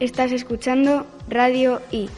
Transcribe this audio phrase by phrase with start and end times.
[0.00, 2.08] Estás escuchando Radio I.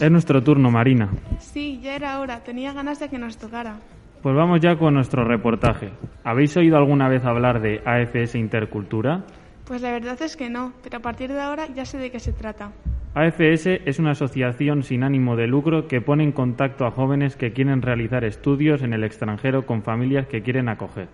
[0.00, 1.10] Es nuestro turno, Marina.
[1.40, 2.44] Sí, ya era hora.
[2.44, 3.80] Tenía ganas de que nos tocara.
[4.22, 5.90] Pues vamos ya con nuestro reportaje.
[6.22, 9.24] ¿Habéis oído alguna vez hablar de AFS Intercultura?
[9.64, 12.20] Pues la verdad es que no, pero a partir de ahora ya sé de qué
[12.20, 12.70] se trata.
[13.14, 17.52] AFS es una asociación sin ánimo de lucro que pone en contacto a jóvenes que
[17.52, 21.08] quieren realizar estudios en el extranjero con familias que quieren acoger.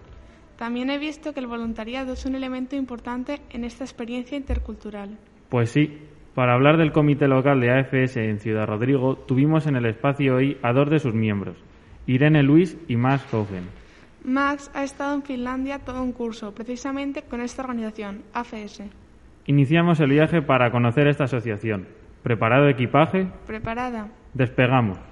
[0.63, 5.19] También he visto que el voluntariado es un elemento importante en esta experiencia intercultural.
[5.49, 5.99] Pues sí,
[6.37, 10.59] para hablar del comité local de AFS en Ciudad Rodrigo, tuvimos en el espacio hoy
[10.63, 11.57] a dos de sus miembros,
[12.07, 13.65] Irene Luis y Max Hofen.
[14.23, 18.85] Max ha estado en Finlandia todo un curso, precisamente con esta organización, AFS.
[19.47, 21.89] Iniciamos el viaje para conocer esta asociación.
[22.23, 23.27] ¿Preparado equipaje?
[23.49, 24.13] Preparada.
[24.33, 25.12] Despegamos.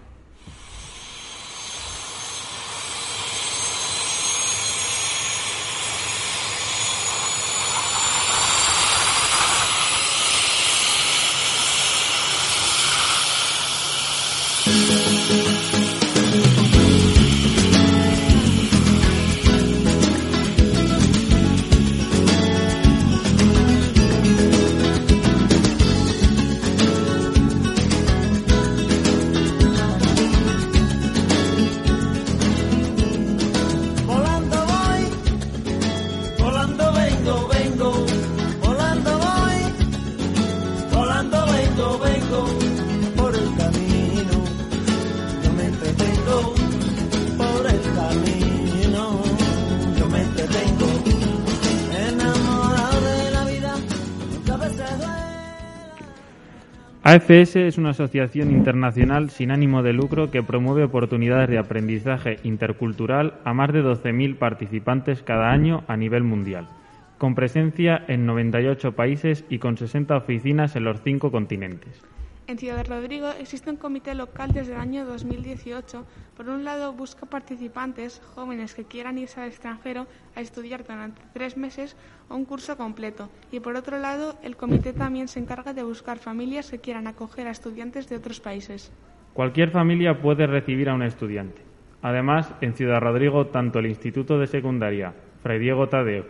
[57.02, 63.40] AFS es una asociación internacional sin ánimo de lucro que promueve oportunidades de aprendizaje intercultural
[63.42, 66.68] a más de 12.000 participantes cada año a nivel mundial,
[67.16, 72.02] con presencia en 98 países y con 60 oficinas en los cinco continentes.
[72.50, 76.04] En Ciudad Rodrigo existe un comité local desde el año 2018.
[76.36, 81.56] Por un lado, busca participantes jóvenes que quieran irse al extranjero a estudiar durante tres
[81.56, 81.96] meses
[82.28, 83.30] o un curso completo.
[83.52, 87.46] Y por otro lado, el comité también se encarga de buscar familias que quieran acoger
[87.46, 88.90] a estudiantes de otros países.
[89.32, 91.62] Cualquier familia puede recibir a un estudiante.
[92.02, 96.26] Además, en Ciudad Rodrigo, tanto el Instituto de Secundaria Fray Diego Tadeo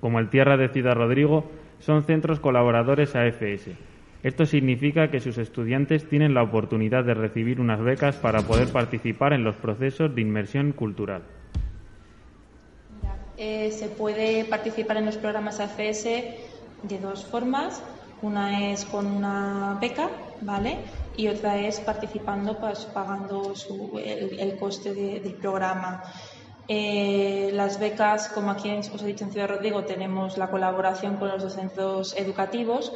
[0.00, 3.91] como el Tierra de Ciudad Rodrigo son centros colaboradores AFS.
[4.22, 9.32] Esto significa que sus estudiantes tienen la oportunidad de recibir unas becas para poder participar
[9.32, 11.22] en los procesos de inmersión cultural.
[13.36, 17.82] Eh, se puede participar en los programas AFS de dos formas.
[18.20, 20.08] Una es con una beca,
[20.42, 20.76] ¿vale?
[21.16, 26.04] Y otra es participando, pues pagando su- el, coste de- del programa.
[26.68, 31.28] Eh, las becas, como aquí os he dicho en Ciudad Rodrigo, tenemos la colaboración con
[31.28, 32.92] los centros educativos.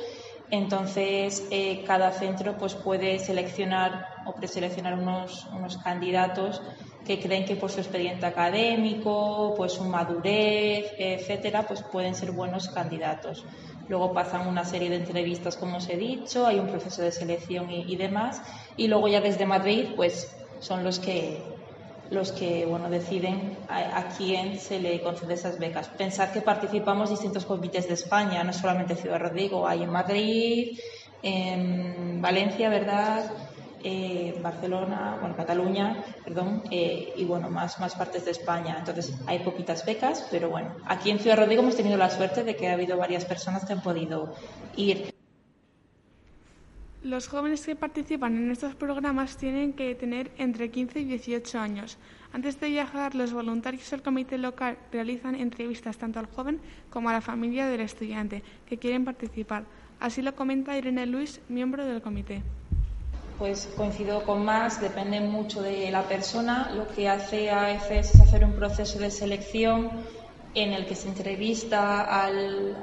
[0.51, 6.61] Entonces, eh, cada centro pues, puede seleccionar o preseleccionar unos, unos candidatos
[7.05, 12.69] que creen que por su expediente académico, pues su madurez, etcétera, pues pueden ser buenos
[12.69, 13.45] candidatos.
[13.89, 17.71] Luego pasan una serie de entrevistas, como os he dicho, hay un proceso de selección
[17.71, 18.43] y, y demás,
[18.77, 20.27] y luego ya desde Madrid, pues
[20.59, 21.56] son los que
[22.11, 25.89] los que bueno deciden a, quién se le concede esas becas.
[25.89, 30.79] Pensar que participamos distintos comités de España, no solamente Ciudad Rodrigo, hay en Madrid,
[31.23, 33.31] en Valencia, ¿verdad?
[33.83, 38.77] Eh, Barcelona, bueno, Cataluña, perdón, eh, y bueno, más, más partes de España.
[38.79, 42.57] Entonces hay poquitas becas, pero bueno, aquí en Ciudad Rodrigo hemos tenido la suerte de
[42.57, 44.35] que ha habido varias personas que han podido
[44.77, 45.16] ir.
[47.07, 51.99] Los jóvenes que participan en estos programas tienen que tener entre 15 y 18 años.
[52.33, 56.59] Antes de viajar, los voluntarios del comité local realizan entrevistas tanto al joven
[56.91, 59.67] como a la familia del estudiante que quieren participar.
[60.01, 62.43] Así lo comenta Irene Luis, miembro del comité.
[63.39, 66.73] Pues coincido con más, depende mucho de la persona.
[66.75, 69.91] Lo que hace AFS es hacer un proceso de selección
[70.55, 72.77] en el que se entrevista al,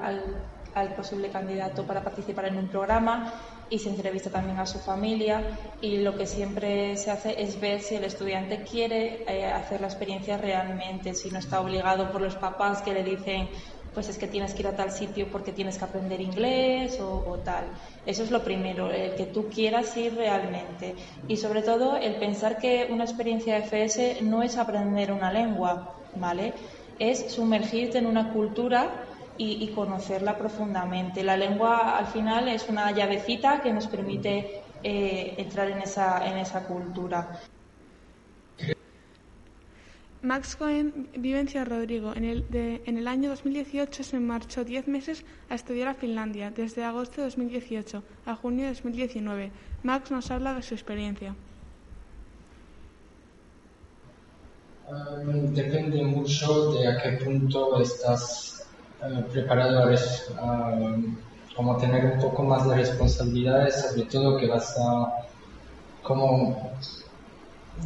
[0.95, 3.33] posible candidato para participar en un programa
[3.69, 7.81] y se entrevista también a su familia y lo que siempre se hace es ver
[7.81, 12.35] si el estudiante quiere eh, hacer la experiencia realmente, si no está obligado por los
[12.35, 13.49] papás que le dicen
[13.93, 17.23] pues es que tienes que ir a tal sitio porque tienes que aprender inglés o,
[17.27, 17.65] o, tal.
[18.05, 20.95] Eso es lo primero, el que tú quieras ir realmente.
[21.27, 26.53] Y sobre todo el pensar que una experiencia FS no es aprender una lengua, ¿vale?
[26.97, 31.23] Es sumergirte en una cultura y, y conocerla profundamente.
[31.23, 36.37] La lengua al final es una llavecita que nos permite eh, entrar en esa, en
[36.37, 37.39] esa cultura.
[40.21, 42.15] Max Cohen vive en Ciudad Rodrigo.
[42.15, 46.49] En el, de- en el año 2018 se marchó 10 meses a estudiar a Finlandia,
[46.51, 49.51] desde agosto de 2018 a junio de 2019.
[49.83, 51.37] Max nos habla de su experiencia.
[54.85, 58.62] Um, depende mucho de a qué punto estás
[59.09, 60.71] eh, preparado a, res- a,
[61.55, 65.05] como tener un poco más de responsabilidades, sobre todo que vas a
[66.01, 66.79] como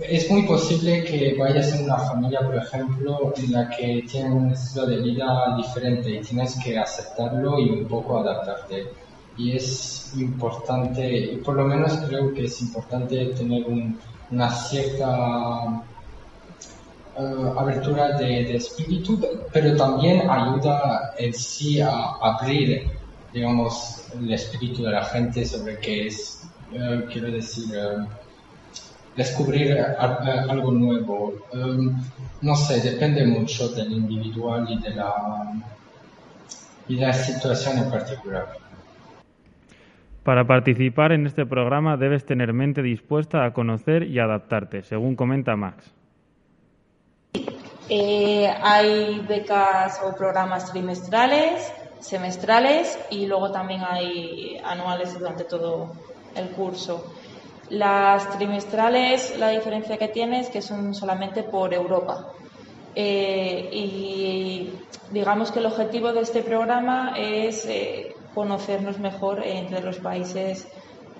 [0.01, 4.51] es muy posible que vayas en una familia, por ejemplo, en la que tienen un
[4.51, 8.91] estilo de vida diferente y tienes que aceptarlo y un poco adaptarte.
[9.35, 13.99] Y es importante, por lo menos creo que es importante tener un-
[14.29, 15.07] una cierta
[17.19, 19.19] eh, abertura de, de espíritu,
[19.51, 21.89] pero también ayuda en sí a
[22.21, 22.91] abrir,
[23.33, 28.05] digamos, el espíritu de la gente sobre qué es, eh, quiero decir, eh,
[29.15, 31.33] descubrir algo nuevo.
[31.51, 31.99] Um,
[32.41, 35.53] no sé, depende mucho del individual y de la,
[36.87, 38.47] y de la situación en particular.
[40.23, 45.55] Para participar en este programa debes tener mente dispuesta a conocer y adaptarte, según comenta
[45.55, 45.96] Max.
[47.89, 55.91] Eh, hay becas o programas trimestrales, semestrales y luego también hay anuales durante todo
[56.35, 57.13] el curso.
[57.69, 62.27] Las trimestrales, la diferencia que tiene es que son solamente por Europa.
[62.93, 64.69] Eh, y
[65.11, 70.67] digamos que el objetivo de este programa es eh, conocernos mejor entre los países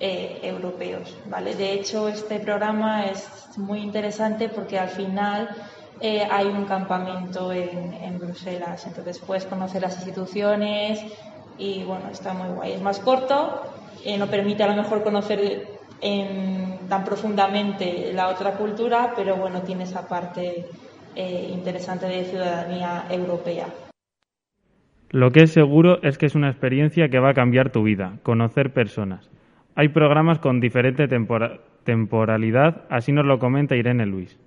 [0.00, 1.16] europeos.
[1.26, 1.56] ¿vale?
[1.56, 3.26] De hecho, este programa es
[3.56, 5.48] muy interesante porque al final
[6.00, 11.00] eh, hay un campamento en, en Bruselas, entonces puedes conocer las instituciones
[11.58, 12.72] y bueno, está muy guay.
[12.72, 13.62] Es más corto,
[14.04, 15.66] eh, no permite a lo mejor conocer
[16.00, 20.64] en- tan profundamente la otra cultura, pero bueno, tiene esa parte
[21.16, 23.66] eh, interesante de ciudadanía europea.
[25.10, 28.18] Lo que es seguro es que es una experiencia que va a cambiar tu vida,
[28.22, 29.28] conocer personas.
[29.74, 34.38] Hay programas con diferente tempora- temporalidad, así nos lo comenta Irene Luis.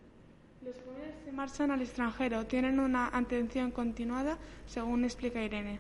[1.42, 5.80] Marchan al extranjero, tienen una atención continuada, según explica Irene.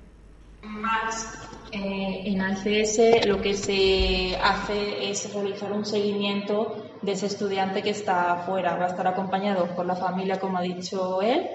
[1.72, 7.92] Eh, en ACS lo que se hace es realizar un seguimiento de ese estudiante que
[7.92, 8.76] está afuera.
[8.76, 11.48] Va a estar acompañado por la familia, como ha dicho él.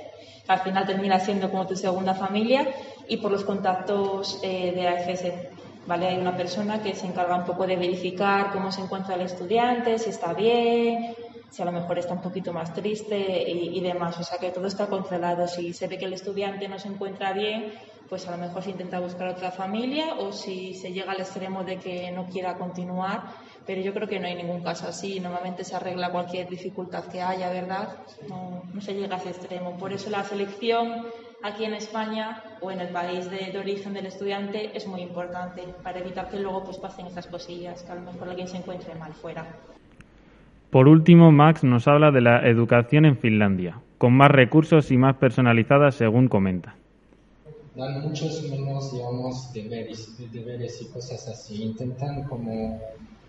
[0.47, 2.65] Al final termina siendo como tu segunda familia
[3.09, 5.25] y por los contactos eh, de AFS.
[5.89, 6.07] ¿vale?
[6.07, 9.99] Hay una persona que se encarga un poco de verificar cómo se encuentra el estudiante,
[9.99, 11.17] si está bien,
[11.51, 14.19] si a lo mejor está un poquito más triste y, y demás.
[14.19, 15.47] O sea que todo está controlado.
[15.49, 17.73] Si se ve que el estudiante no se encuentra bien,
[18.09, 21.65] pues a lo mejor se intenta buscar otra familia o si se llega al extremo
[21.65, 23.25] de que no quiera continuar,
[23.67, 25.21] pero yo creo que no hay ningún caso así.
[25.21, 27.97] Normalmente se arregla cualquier dificultad que haya, ¿verdad?
[28.29, 29.77] No, se llega a ese extremo.
[29.77, 31.07] Por eso la selección
[31.43, 35.63] aquí en España o en el país de, de origen del estudiante es muy importante
[35.83, 38.95] para evitar que luego pues pasen estas cosillas, que a lo mejor alguien se encuentre
[38.95, 39.47] mal fuera.
[40.71, 45.17] Por último, Max nos habla de la educación en Finlandia, con más recursos y más
[45.17, 46.77] personalizadas según comenta.
[47.75, 51.63] Dan muchos menos, digamos, deberes, deberes y cosas así.
[51.63, 52.81] Intentan como...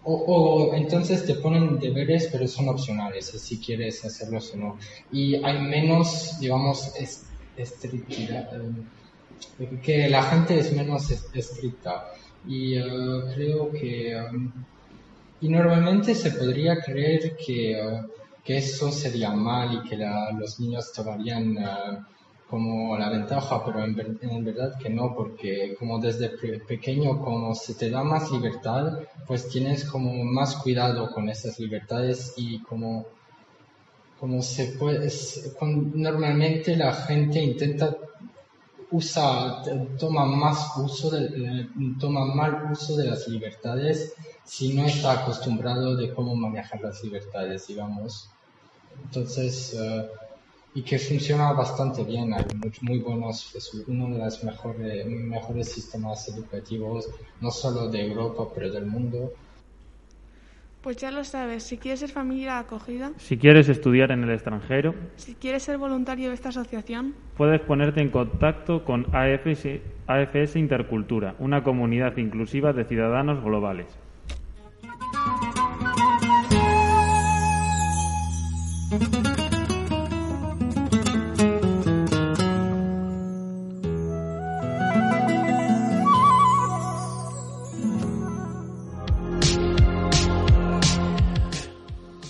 [0.04, 4.78] O, o entonces te ponen deberes, pero son opcionales, si quieres hacerlos o no.
[5.12, 8.46] Y hay menos, digamos, es- estrictidad,
[9.60, 12.04] eh, que la gente es menos es- estricta.
[12.44, 12.84] Y eh,
[13.36, 14.16] creo que...
[14.32, 14.52] um,
[15.42, 18.02] y normalmente se podría creer que,
[18.44, 21.66] que eso sería mal y que la- los niños tomarían eh,
[22.50, 27.20] como la ventaja, pero en, ver- en verdad que no, porque como desde pe- pequeño,
[27.22, 32.60] como se te da más libertad, pues tienes como más cuidado con esas libertades y
[32.62, 33.06] como,
[34.20, 37.96] como se puede, es- con- normalmente la gente intenta
[38.92, 39.64] usa,
[40.00, 41.68] toma más uso de, eh,
[42.00, 44.14] toma mal uso de las libertades
[44.44, 48.30] si no está acostumbrado de cómo manejar las libertades, digamos.
[49.04, 50.08] Entonces, eh,
[50.74, 55.72] y que funciona bastante bien, hay muy, muy buenos, es uno de los mejores, mejores
[55.72, 57.08] sistemas educativos,
[57.42, 59.32] no solo de Europa, pero del mundo.
[60.88, 64.96] Pues ya lo sabes, si quieres ser familia acogida, Si quieres estudiar en el extranjero,
[65.18, 71.36] si quieres ser voluntario de esta asociación, puedes ponerte en contacto con AFS, AFS Intercultura,
[71.40, 74.00] una comunidad inclusiva de ciudadanos globales.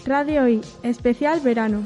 [0.08, 1.84] Radio I, especial verano.